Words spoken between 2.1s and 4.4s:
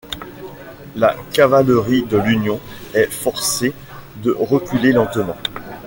l'Union est forcée de